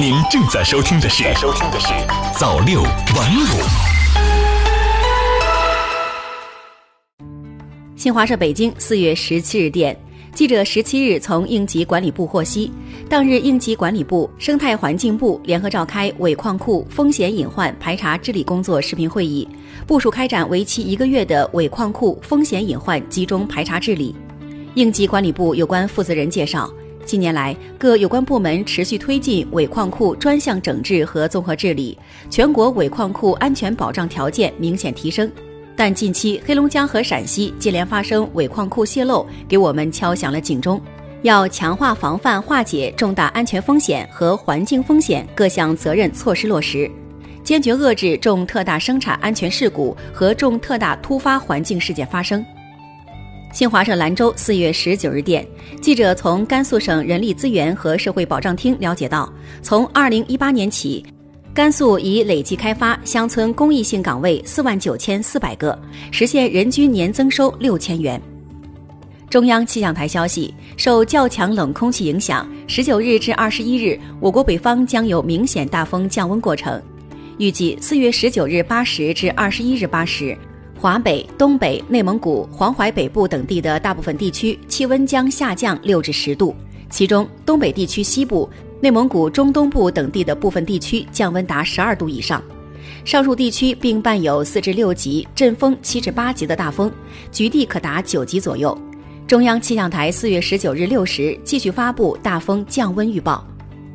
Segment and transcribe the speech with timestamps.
[0.00, 1.88] 您正在收听的是《收听的是
[2.38, 2.90] 早六晚五》。
[7.96, 9.98] 新华社北京四月十七日电，
[10.32, 12.70] 记者十七日从应急管理部获悉，
[13.08, 19.48] 当日应急管理部、生态环境部联合召开尾矿库风险隐患排查治理工作视频会议，
[19.84, 24.14] 部署开展为期一个月的尾矿库风险隐患集中排查治理。
[24.74, 26.72] 应急管理部有关负责人介绍。
[27.08, 31.96] 近年来，各有关部门持续推进尾矿库专项整治和综合治理，
[32.28, 35.32] 全国尾矿库安全保障条件明显提升。
[35.74, 40.78] 但近期黑龙江和陕西接连发生尾矿库泄漏，给我们敲响了警钟，
[41.22, 46.90] 要强化防范化解重大安全风险和环境风险各项责任措施落实，
[47.42, 52.44] 坚决遏制重特大生产安全事故和重特大突发环境事件发生。
[53.52, 55.46] 新华社兰州四月十九日电，
[55.80, 61.04] 记者从甘肃省人力资源和社会保障厅了解到，从二零一八年起，
[61.54, 65.76] 甘肃已累计开发乡村公益性岗位四万九千四百个，
[66.12, 68.20] 实现人均年增收六千元。
[69.30, 76.80] 中央气象台消息，受较强冷空气影响，十九日至二十一日，我国北方将有明显大风降温过程。
[77.38, 80.36] 预计四月十九日八时至二十一日八时。
[80.80, 86.54] 华北、东北、内蒙古、黄淮北部等地的大部分地区气温将下降六至十度，
[86.88, 88.48] 其中东北地区西部、
[88.80, 92.40] 内蒙古中东部等地的部分地区降温达十二度以上。
[93.04, 96.92] 上述地区并伴有四至六级阵风、七至八级的大风，
[97.32, 98.76] 局地可达九级左右。
[99.26, 103.44] 中央气象台四月十九日六时继续发布大风降温预报。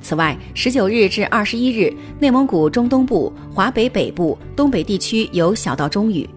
[0.00, 6.28] 此外，十九日至二十一日，内蒙古中东部、华北北部、东北地区有小到中雨。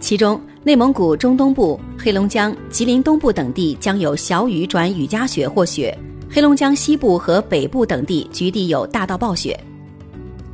[0.00, 5.92] 其中，内蒙古中东部、黑龙江、吉林东部等地将有小雨转雨夹雪或雪；
[6.30, 9.58] 黑龙江西部和北部等地局地有大到暴雪。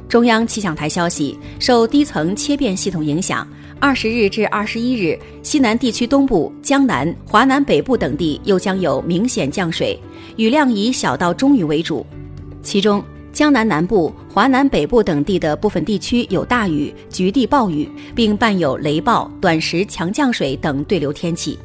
[0.09, 3.47] 中央气象台消息，受低层切变系统影响，
[3.79, 9.99] 二十日至二十一日，西南地区东部、江南、华南北部等地又将有明显降水，
[10.37, 12.07] 雨量以小到中雨为主，
[12.63, 13.05] 其中。
[13.35, 21.59] 江南南部、华南北部等地的部分地区有大雨、局地暴雨，并伴有雷暴、短时强降水等对流天气。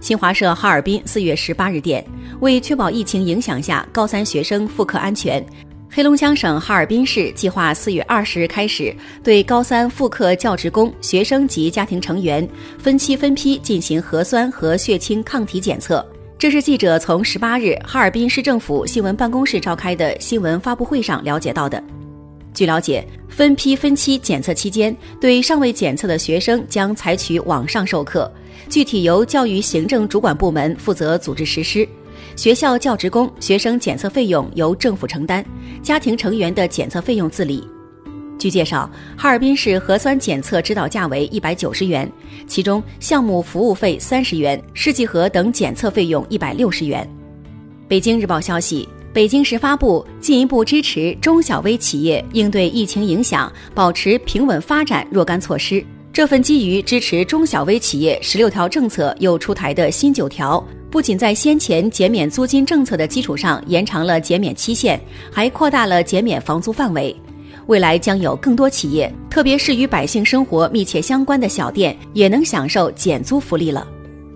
[0.00, 2.04] 新华社哈尔滨四月十八日电，
[2.40, 5.42] 为确保疫情影响下高三学生复课安全，
[5.90, 8.94] 黑龙江省哈尔滨市计划四月二十日开始
[9.24, 12.46] 对高三复课教职工、学生及家庭成员
[12.78, 16.06] 分期分批进行核酸和血清抗体检测。
[16.38, 21.82] 这是记者从十八日哈尔滨市政府新闻办公室召开的新闻发布会上了解到的。
[22.52, 28.30] 据了解，分批分期检测期间，对尚未检测的学生将采取网上授课，
[28.68, 31.88] 具体由教育行政主管部门负责组织实施。
[32.36, 35.42] 学校教职工、学生检测费用由政府承担，
[35.82, 37.66] 家庭成员的检测费用自理。
[38.38, 42.10] 据介绍，哈尔滨市核酸检测指导价为一百九十元，
[42.46, 47.08] 其中项目服务费三十元，试剂盒等检测费用一百六十元。
[47.88, 55.82] 北京日报消息，北京市发布进一步支持中小微企业应对疫情影响、保持平稳发展若干措施。
[56.12, 67.14] 这份基于支持中小微企业十六条政策又出台的新九条，不仅在先前减免租金政策的基础上延长了减免期限，还扩大了减免房租范围。
[67.66, 73.86] 未来将有更多企业，特别是与百姓生活密切相关的小店，也能享受减租福利了。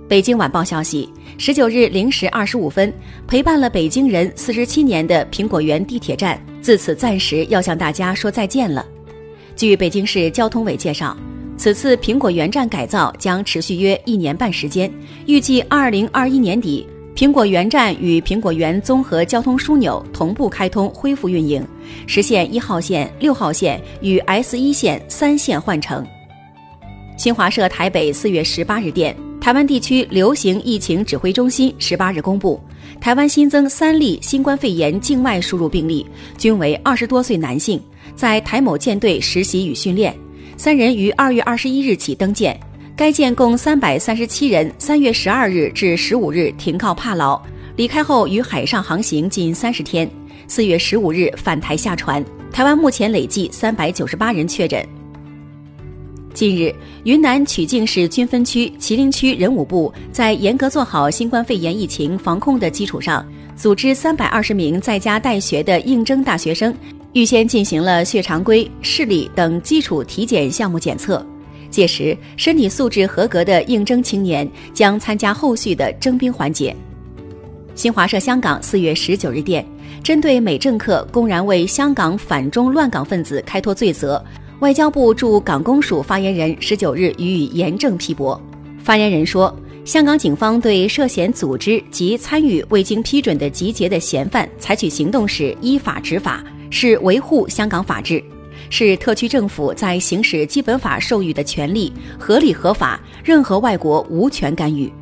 [0.09, 1.09] 北京晚报消息，
[1.39, 2.93] 十九日零时二十五分，
[3.29, 8.85] 陪伴了北京人四十七年的苹果园地铁站，自此暂时要向大家说再见了。
[9.55, 11.17] 据北京市交通委介绍，
[11.57, 14.93] 此次苹果园站改造将持续约一年半时间，
[15.27, 16.85] 预计二零二一年底。
[17.21, 21.63] 苹果园站与苹果园综合交通枢纽同步开通恢复运营，
[22.07, 26.03] 实现一号线、六号线与 S 一线三线换乘。
[27.19, 32.59] 新华社台北四月十八日电，台湾地区流行疫情指挥中心十八日公布，
[33.03, 36.07] 台湾新增三例新冠肺炎境外输入病例，
[36.39, 37.78] 均为二十多岁男性，
[38.16, 40.16] 在台某舰队实习与训练，
[40.57, 42.59] 三人于二月二十一日起登舰。
[43.01, 47.41] 该舰共三百三十七人，三月十二日至十五日停靠帕劳，
[47.75, 50.07] 离开后于海上航行近三十天，
[50.47, 52.23] 四月十五日返台下船。
[52.53, 54.87] 台湾目前累计三百九十八人确诊。
[56.35, 56.75] 近日，
[57.05, 63.27] 云南曲靖市军分区麒麟区人武部在严格做好新冠肺炎疫情防控的基础上，
[63.57, 66.75] 组织三百二十名在家待学的应征大学生，
[67.15, 71.27] 预先进行了血常规、视力等基础体检项目检测。
[71.71, 76.75] 届时，身体素质合格的应征青年将参加后续的征兵环节。
[77.75, 79.65] 新华社香港四月十九日电，
[80.03, 84.22] 针对美政客公然为香港反中乱港分子开脱罪责，
[84.59, 88.39] 外交部驻港公署发言人十九日予以严正批驳。
[88.83, 98.23] 发言人说，香港警方对涉嫌组织及参与未经批准的集结的嫌犯采取行动时依法执法，是维护香港法治。
[98.68, 104.92] 是特区政府在行使基本法授予的权利，合理合法，任何外国无权干预。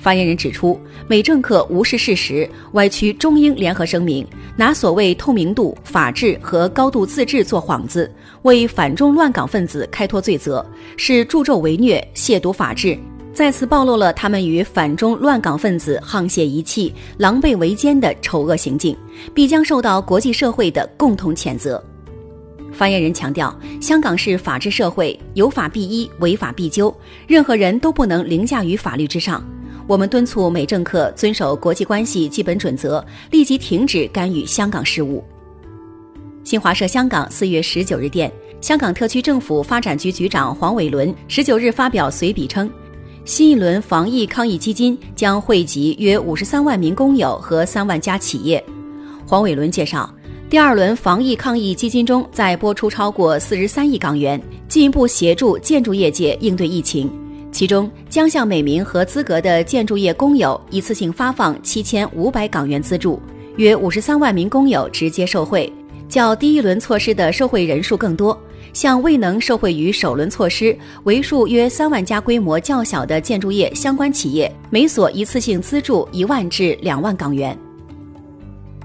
[0.00, 4.24] 发言人指出，美政客无视事实，歪曲中英联合声明，
[4.56, 8.08] 拿所谓透明度、法治和高度自治做幌子，
[8.42, 10.64] 为反中乱港分子开脱罪责，
[10.96, 12.96] 是助纣为虐、亵渎法治，
[13.34, 18.96] 再次暴露了他们与反中乱港分子沆瀣一气、狼狈为奸的丑恶行径，
[19.34, 21.82] 必将受到国际社会的共同谴责。
[22.78, 26.96] 发言人强调，香港是法治社会，有法必依，违法必究，
[27.26, 29.44] 任何人都不能凌驾于法律之上。
[29.88, 35.24] 我们敦促美政客遵守国际关系基本准则，立即停止干预香港事务。
[36.44, 42.70] 新华社香港四月十九日电，香港特区政府发展局局长黄伟伦十九日发表随笔称，
[43.24, 48.64] 新一轮防疫抗疫基金将惠及约五十三万名工友和三万家企业。
[49.26, 50.08] 黄伟伦介绍。
[50.50, 57.10] 第二轮防疫抗疫基金中，再拨出超过四十三亿港元，进一步协助建筑业界应对疫情。
[57.52, 63.20] 其中，将向每名合资格的建筑业工友一次性发放七千五百港元资助，
[63.56, 65.70] 约五十三万名工友直接受惠，
[66.08, 68.36] 较第一轮措施的受惠人数更多。
[68.72, 70.74] 向未能受惠于首轮措施、
[71.04, 77.58] 为数约三万家规模较小的建筑业相关企业，每所一次性资助一万至两万港元。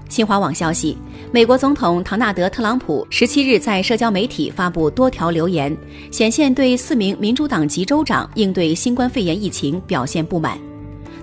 [0.08, 0.96] 新华网消息，
[1.32, 5.76] 美国总统唐纳德·特朗普十七日在社交媒体发布多条留言，
[6.10, 10.56] 显现对四名民主党籍州长应对新冠肺炎疫情表现不满。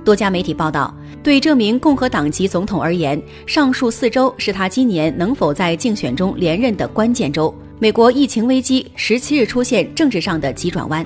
[0.03, 0.93] 多家媒体报道，
[1.23, 7.53] 对这名共和党籍总统而言，上述四州是他今年能否在竞选中连任的关键州。
[7.79, 11.05] 美国疫情危机十七日出现政治上的急转弯。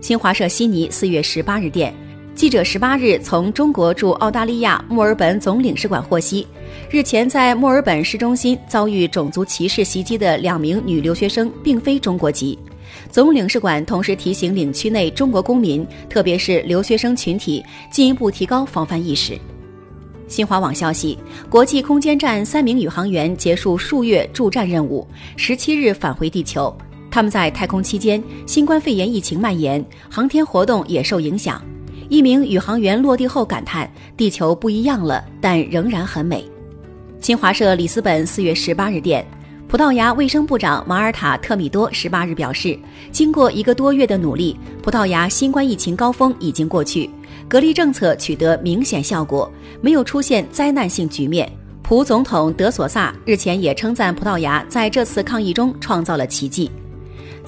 [0.00, 1.92] 新华社悉尼四月十八日电。
[2.38, 6.46] 记者十八日从中国驻澳大利亚墨尔本总领事馆获悉，
[6.88, 12.56] 日前在墨尔本市中心遭遇种族歧视袭击的两名女留学生并非中国籍。
[13.10, 19.36] 总领事馆同时提醒领区内中国公民，特别是留学生群体，进一步提高防范意识。
[20.28, 21.18] 新华网消息，
[21.50, 25.04] 国际空间站三名宇航员结束数月驻站任务，
[25.36, 26.72] 十七日返回地球。
[27.10, 31.60] 他们在太空期间，新冠肺炎疫情蔓延，航天活动也受影响。
[32.08, 36.44] 一名宇航员落地后感叹：“地球不一样了，但仍然很美。”
[37.20, 39.26] 新华社里斯本四月十八日电，
[39.68, 42.78] 葡萄牙卫生部长马尔塔特米多十八日表示，
[43.12, 47.10] 经过一个多月的努力，葡萄牙新冠疫情高峰已经过去，
[47.46, 49.50] 隔离政策取得明显效果，
[49.82, 51.50] 没有出现灾难性局面。
[51.82, 56.70] 葡总统德索萨日前也称赞葡萄牙在这次抗疫中创造了奇迹。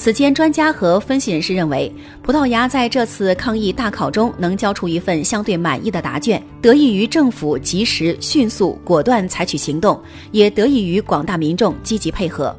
[0.01, 1.93] 此前，专家和分析人士认为，
[2.23, 10.01] 葡萄牙在这次抗疫大考中能交出一份相对满意的答卷，得益于政府及时、迅速、果断采取行动，
[10.33, 12.57] 也得益于广大民众积极配合。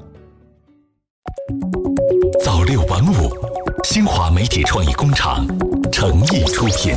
[2.46, 3.36] 早六晚五，
[3.86, 5.44] 新华媒体创意工厂
[5.92, 6.94] 诚意出品。